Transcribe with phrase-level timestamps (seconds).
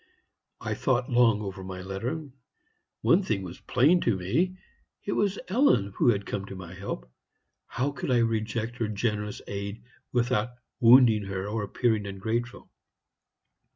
[0.59, 2.27] "I thought long over my letter.
[3.03, 4.57] One thing was plain to me
[5.05, 7.07] it was Ellen who had come to my help.
[7.67, 12.67] How could I reject her generous aid without wounding her or appearing ungrateful?